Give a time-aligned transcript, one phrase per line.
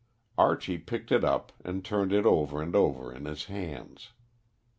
[0.35, 4.13] Archie picked it up and turned it over and over in his hands.